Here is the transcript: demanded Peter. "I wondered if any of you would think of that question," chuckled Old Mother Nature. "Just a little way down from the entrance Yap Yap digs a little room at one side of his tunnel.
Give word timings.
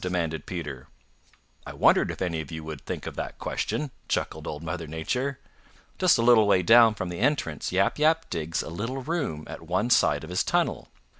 demanded 0.01 0.47
Peter. 0.47 0.87
"I 1.63 1.73
wondered 1.75 2.09
if 2.09 2.23
any 2.23 2.41
of 2.41 2.51
you 2.51 2.63
would 2.63 2.81
think 2.87 3.05
of 3.05 3.15
that 3.17 3.37
question," 3.37 3.91
chuckled 4.07 4.47
Old 4.47 4.63
Mother 4.63 4.87
Nature. 4.87 5.39
"Just 5.99 6.17
a 6.17 6.23
little 6.23 6.47
way 6.47 6.63
down 6.63 6.95
from 6.95 7.09
the 7.09 7.19
entrance 7.19 7.71
Yap 7.71 7.99
Yap 7.99 8.27
digs 8.31 8.63
a 8.63 8.69
little 8.71 9.03
room 9.03 9.43
at 9.47 9.61
one 9.61 9.91
side 9.91 10.23
of 10.23 10.31
his 10.31 10.43
tunnel. 10.43 10.87